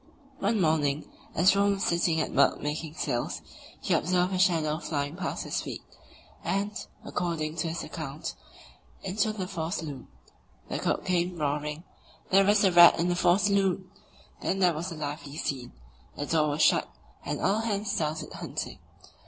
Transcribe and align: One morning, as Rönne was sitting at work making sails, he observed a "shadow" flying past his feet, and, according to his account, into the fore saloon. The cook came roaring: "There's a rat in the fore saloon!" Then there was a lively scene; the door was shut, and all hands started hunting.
One 0.39 0.59
morning, 0.59 1.07
as 1.35 1.51
Rönne 1.51 1.75
was 1.75 1.83
sitting 1.83 2.19
at 2.21 2.33
work 2.33 2.59
making 2.59 2.95
sails, 2.95 3.43
he 3.79 3.93
observed 3.93 4.33
a 4.33 4.39
"shadow" 4.39 4.79
flying 4.79 5.15
past 5.15 5.43
his 5.43 5.61
feet, 5.61 5.83
and, 6.43 6.71
according 7.05 7.55
to 7.57 7.67
his 7.67 7.83
account, 7.83 8.33
into 9.03 9.31
the 9.31 9.45
fore 9.47 9.71
saloon. 9.71 10.07
The 10.69 10.79
cook 10.79 11.05
came 11.05 11.37
roaring: 11.37 11.83
"There's 12.31 12.63
a 12.63 12.71
rat 12.71 12.97
in 12.99 13.09
the 13.09 13.15
fore 13.15 13.37
saloon!" 13.37 13.91
Then 14.41 14.57
there 14.57 14.73
was 14.73 14.91
a 14.91 14.95
lively 14.95 15.37
scene; 15.37 15.71
the 16.15 16.25
door 16.25 16.49
was 16.49 16.63
shut, 16.63 16.89
and 17.23 17.39
all 17.39 17.59
hands 17.59 17.91
started 17.91 18.33
hunting. 18.33 18.79